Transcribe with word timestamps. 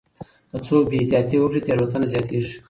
که 0.49 0.57
څوک 0.65 0.83
بې 0.91 0.97
احتياطي 1.01 1.37
وکړي 1.39 1.61
تېروتنه 1.65 2.05
زياتيږي. 2.13 2.53